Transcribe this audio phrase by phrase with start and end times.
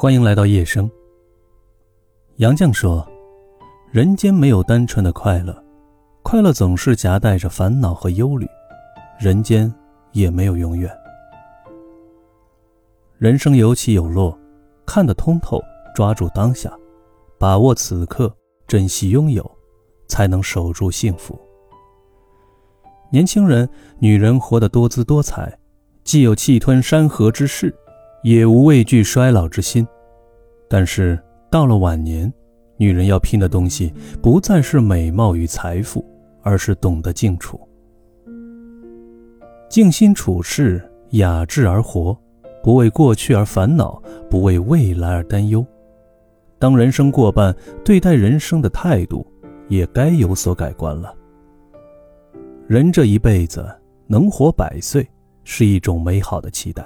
[0.00, 0.88] 欢迎来到夜声。
[2.36, 3.04] 杨绛说
[3.90, 5.60] ：“人间没有单纯的快乐，
[6.22, 8.46] 快乐总是夹带着烦恼和忧虑。
[9.18, 9.74] 人间
[10.12, 10.88] 也没有永远。
[13.16, 14.38] 人生有起有落，
[14.86, 15.60] 看得通透，
[15.96, 16.72] 抓住当下，
[17.36, 18.32] 把握此刻，
[18.68, 19.50] 珍惜拥有，
[20.06, 21.36] 才能守住幸福。
[23.10, 23.68] 年轻人、
[23.98, 25.58] 女人活得多姿多彩，
[26.04, 27.74] 既有气吞山河之势。”
[28.22, 29.86] 也无畏惧衰老之心，
[30.68, 31.18] 但是
[31.50, 32.32] 到了晚年，
[32.76, 36.04] 女人要拼的东西不再是美貌与财富，
[36.42, 37.60] 而是懂得静处。
[39.68, 42.18] 静心处事，雅致而活，
[42.62, 45.64] 不为过去而烦恼，不为未来而担忧。
[46.58, 47.54] 当人生过半，
[47.84, 49.24] 对待人生的态度
[49.68, 51.14] 也该有所改观了。
[52.66, 53.64] 人这一辈子
[54.06, 55.08] 能活百岁，
[55.44, 56.84] 是一种美好的期待。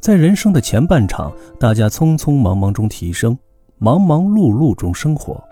[0.00, 3.36] 在人生的前半场，大家匆匆忙忙中提升，
[3.78, 5.42] 忙忙碌碌中生活，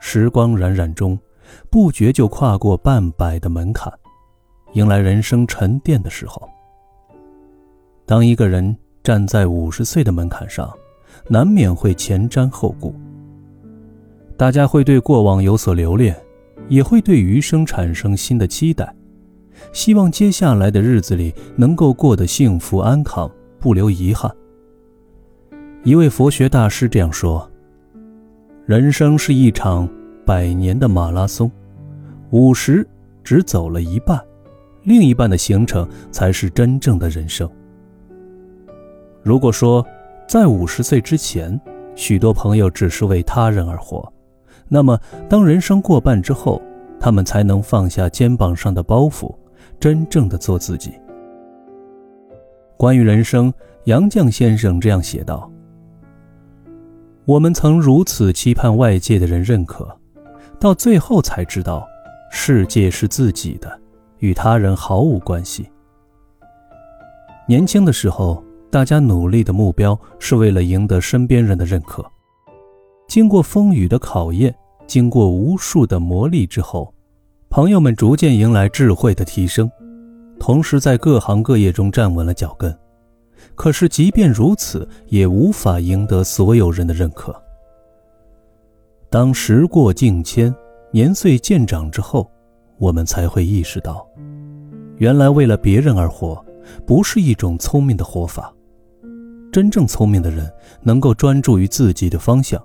[0.00, 1.18] 时光荏苒中，
[1.70, 3.92] 不觉就跨过半百的门槛，
[4.74, 6.46] 迎来人生沉淀的时候。
[8.04, 10.70] 当一个人站在五十岁的门槛上，
[11.28, 12.94] 难免会前瞻后顾。
[14.36, 16.14] 大家会对过往有所留恋，
[16.68, 18.94] 也会对余生产生新的期待，
[19.72, 23.28] 希望接下来的日子里能够过得幸福安康。
[23.66, 24.30] 不留遗憾。
[25.82, 27.50] 一位佛学大师这样说
[28.64, 29.88] ：“人生是一场
[30.24, 31.50] 百年的马拉松，
[32.30, 32.86] 五十
[33.24, 34.24] 只走了一半，
[34.84, 37.50] 另一半的行程才是真正的人生。”
[39.24, 39.84] 如果说
[40.28, 41.60] 在五十岁之前，
[41.96, 44.12] 许多朋友只是为他人而活，
[44.68, 44.96] 那么
[45.28, 46.62] 当人生过半之后，
[47.00, 49.34] 他们才能放下肩膀上的包袱，
[49.80, 50.92] 真正的做自己。
[52.76, 53.52] 关于人生，
[53.84, 55.50] 杨绛先生这样写道
[57.24, 59.88] ：“我们曾如此期盼外界的人认可，
[60.60, 61.86] 到最后才知道，
[62.30, 63.80] 世界是自己的，
[64.18, 65.66] 与他人毫无关系。
[67.48, 72.04] 年轻的时候，大家努力的目标是为了赢得身边人的认可。
[73.08, 74.54] 经过风雨的考验，
[74.86, 76.92] 经过无数的磨砺之后，
[77.48, 79.70] 朋友们逐渐迎来智慧的提升。”
[80.38, 82.76] 同时，在各行各业中站稳了脚跟，
[83.54, 87.34] 可是即便如此，也无法赢得所有人的认可。
[89.08, 90.54] 当时过境迁，
[90.90, 92.30] 年岁渐长之后，
[92.78, 94.06] 我们才会意识到，
[94.98, 96.44] 原来为了别人而活，
[96.86, 98.52] 不是一种聪明的活法。
[99.50, 102.62] 真正聪明的人，能够专注于自己的方向，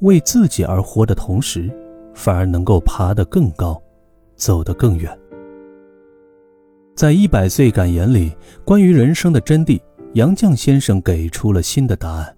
[0.00, 1.70] 为自己而活的同时，
[2.12, 3.80] 反而能够爬得更高，
[4.36, 5.16] 走得更远。
[6.94, 8.32] 在一百岁感言里，
[8.64, 9.80] 关于人生的真谛，
[10.12, 12.36] 杨绛先生给出了新的答案。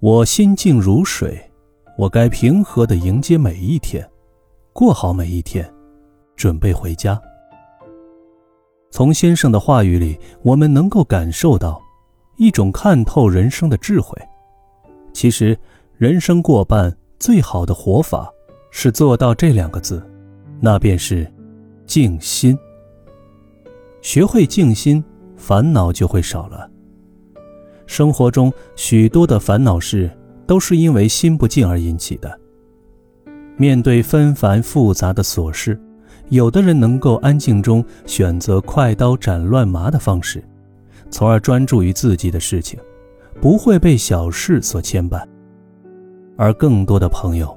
[0.00, 1.38] 我心静如水，
[1.98, 4.08] 我该平和地迎接每一天，
[4.72, 5.70] 过好每一天，
[6.36, 7.20] 准备回家。
[8.90, 11.80] 从先生的话语里，我们能够感受到
[12.38, 14.16] 一种看透人生的智慧。
[15.12, 15.56] 其实，
[15.98, 18.32] 人生过半，最好的活法
[18.70, 20.02] 是做到这两个字，
[20.60, 21.30] 那便是
[21.86, 22.58] 静心。
[24.02, 25.02] 学会静心，
[25.36, 26.68] 烦恼就会少了。
[27.86, 30.10] 生活中许多的烦恼事，
[30.44, 32.38] 都是因为心不静而引起的。
[33.56, 35.80] 面对纷繁复杂的琐事，
[36.30, 40.42] 有的人能够安静中选择快刀斩乱麻的方式，
[41.08, 42.80] 从而专注于自己的事情，
[43.40, 45.22] 不会被小事所牵绊；
[46.36, 47.56] 而更多的朋友，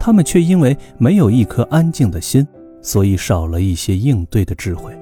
[0.00, 2.46] 他们却因为没有一颗安静的心，
[2.80, 4.96] 所以少了一些应对的智慧。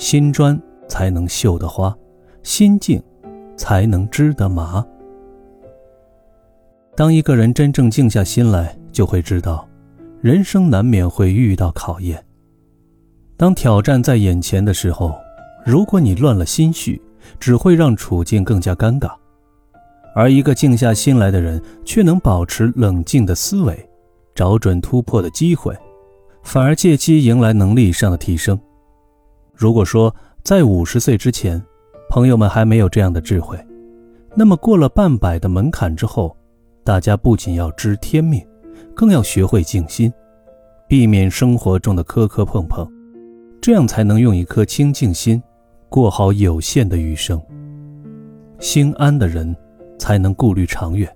[0.00, 1.94] 心专才能绣得花，
[2.42, 3.00] 心静
[3.54, 4.82] 才能织得麻。
[6.96, 9.68] 当一个人真正静下心来，就会知道，
[10.22, 12.24] 人生难免会遇到考验。
[13.36, 15.14] 当挑战在眼前的时候，
[15.66, 17.00] 如果你乱了心绪，
[17.38, 19.10] 只会让处境更加尴尬；
[20.14, 23.78] 而一个静下心来的人，却能保持冷静的思维，
[24.34, 25.76] 找准突破的机会，
[26.42, 28.58] 反而借机迎来能力上的提升。
[29.60, 31.62] 如果说在五十岁之前，
[32.08, 33.62] 朋友们还没有这样的智慧，
[34.34, 36.34] 那么过了半百的门槛之后，
[36.82, 38.42] 大家不仅要知天命，
[38.94, 40.10] 更要学会静心，
[40.88, 42.90] 避免生活中的磕磕碰碰，
[43.60, 45.42] 这样才能用一颗清净心，
[45.90, 47.38] 过好有限的余生。
[48.60, 49.54] 心安的人，
[49.98, 51.06] 才能顾虑长远。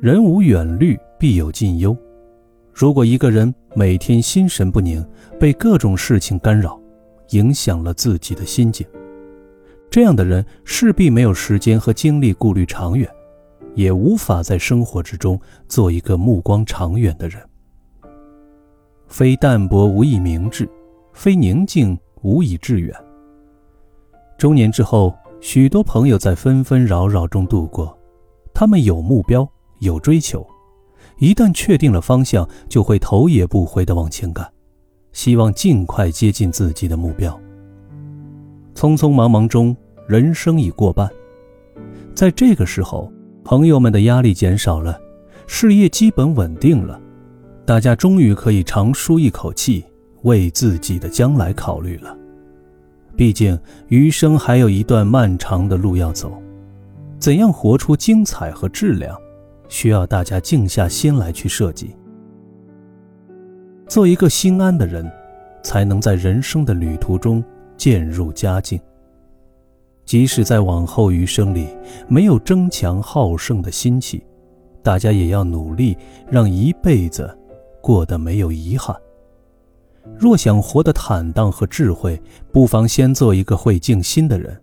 [0.00, 1.96] 人无远虑，必有近忧。
[2.78, 5.04] 如果一个人每天心神不宁，
[5.36, 6.80] 被各种事情干扰，
[7.30, 8.86] 影响了自己的心境，
[9.90, 13.10] 这样的人势必没有时间和精力顾虑长远，
[13.74, 15.36] 也无法在生活之中
[15.66, 17.42] 做一个目光长远的人。
[19.08, 20.70] 非淡泊无以明志，
[21.12, 22.94] 非宁静无以致远。
[24.38, 27.98] 中年之后，许多朋友在纷纷扰扰中度过，
[28.54, 30.46] 他们有目标，有追求，
[31.18, 34.48] 一旦确定了方向，就会头也不回地往前赶，
[35.12, 37.38] 希望尽快接近自己的目标。
[38.74, 39.76] 匆匆忙忙中，
[40.06, 41.10] 人生已过半。
[42.14, 43.12] 在这个时候，
[43.44, 44.98] 朋友们的压力减少了，
[45.46, 47.00] 事业基本稳定了，
[47.64, 49.84] 大家终于可以长舒一口气，
[50.22, 52.16] 为自己的将来考虑了。
[53.16, 56.40] 毕竟，余生还有一段漫长的路要走，
[57.18, 59.18] 怎样活出精彩和质量，
[59.68, 61.94] 需要大家静下心来去设计。
[63.86, 65.10] 做一个心安的人，
[65.62, 67.44] 才能在人生的旅途中。
[67.78, 68.76] 渐入佳境。
[70.04, 71.68] 即使在往后余生里
[72.08, 74.20] 没有争强好胜的心气，
[74.82, 75.96] 大家也要努力
[76.28, 77.32] 让一辈子
[77.80, 78.96] 过得没有遗憾。
[80.18, 82.20] 若想活得坦荡和智慧，
[82.50, 84.60] 不妨先做一个会静心的人，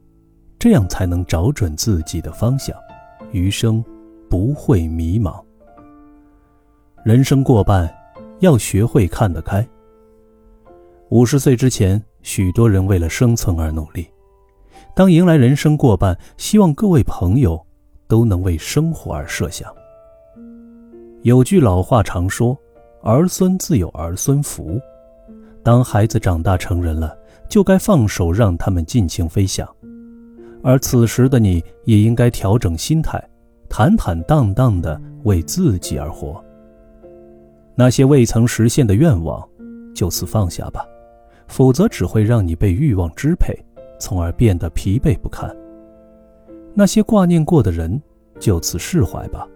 [0.60, 2.76] 这样才能找准自己的方向，
[3.32, 3.82] 余生
[4.30, 5.44] 不会迷茫。
[7.04, 7.94] 人生过半，
[8.40, 9.68] 要学会看得开。
[11.10, 12.02] 五十岁之前。
[12.26, 14.08] 许多人为了生存而努力，
[14.96, 17.64] 当迎来人生过半，希望各位朋友
[18.08, 19.72] 都能为生活而设想。
[21.22, 22.58] 有句老话常说
[23.04, 24.82] ：“儿孙自有儿孙福。”
[25.62, 27.16] 当孩子长大成人了，
[27.48, 29.70] 就该放手让他们尽情飞翔，
[30.64, 33.24] 而此时的你也应该调整心态，
[33.70, 36.44] 坦坦荡荡地为自己而活。
[37.76, 39.46] 那些未曾实现的愿望，
[39.94, 40.86] 就此放下吧。
[41.48, 43.54] 否则只会让你被欲望支配，
[44.00, 45.56] 从而变得疲惫不堪。
[46.74, 48.02] 那些挂念过的人，
[48.40, 49.48] 就此释怀吧。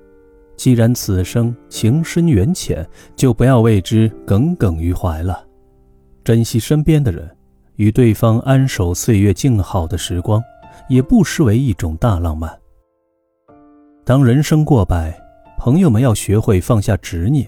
[0.55, 5.43] 既然此生情深缘浅，就不要为之耿耿于怀了。
[6.23, 7.27] 珍惜身边的人，
[7.77, 10.43] 与对方安守岁月静好的时光，
[10.89, 12.55] 也不失为一种大浪漫。
[14.09, 15.15] 当人生过百，
[15.55, 17.47] 朋友们要学会放下执念，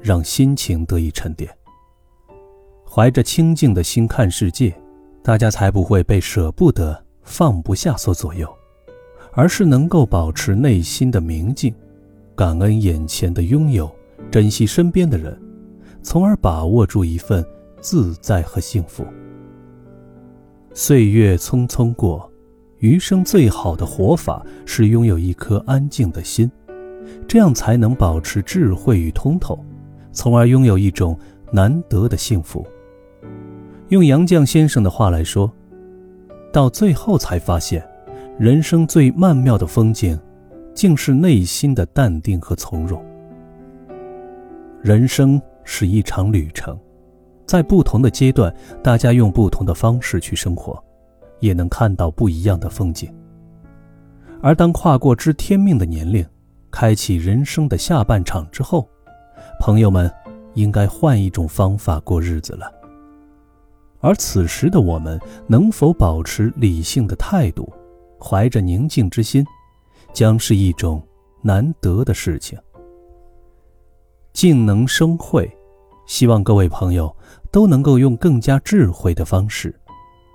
[0.00, 1.48] 让心情得以沉淀。
[2.84, 4.74] 怀着清净的心看世界，
[5.22, 8.52] 大家才不会被舍不得、放不下所左右，
[9.30, 11.72] 而是能够保持内心的明净，
[12.34, 13.88] 感恩眼前的拥有，
[14.28, 15.40] 珍惜身边的人，
[16.02, 17.46] 从而把握住一份
[17.80, 19.06] 自在和幸福。
[20.74, 22.28] 岁月匆匆过，
[22.82, 26.50] 余生最好的活法是拥有一颗安静的心，
[27.28, 29.56] 这样才能保持智慧与通透，
[30.10, 31.16] 从而拥有一种
[31.52, 32.66] 难得的幸福。
[33.90, 35.48] 用杨绛先生的话来说，
[36.52, 37.88] 到最后才发现，
[38.36, 40.18] 人生最曼妙的风景，
[40.74, 43.00] 竟是内心的淡定和从容。
[44.82, 46.76] 人生是一场旅程，
[47.46, 48.52] 在不同的阶段，
[48.82, 50.82] 大家用不同的方式去生活，
[51.42, 53.12] 也能看到不一样的风景。
[54.40, 56.24] 而当跨过知天命的年龄，
[56.70, 58.88] 开启人生的下半场之后，
[59.60, 60.10] 朋友们
[60.54, 62.72] 应该换一种方法过日子了。
[64.00, 67.72] 而此时的我们能否保持理性的态度，
[68.20, 69.44] 怀着宁静之心，
[70.12, 71.00] 将是一种
[71.42, 72.58] 难得的事情。
[74.32, 75.48] 静能生慧，
[76.06, 77.14] 希望各位朋友
[77.52, 79.78] 都能够用更加智慧的方式，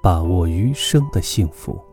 [0.08, 1.87] 把握余生的幸福。